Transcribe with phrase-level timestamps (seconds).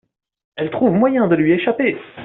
[0.55, 1.95] Elle trouve moyen de lui échapper.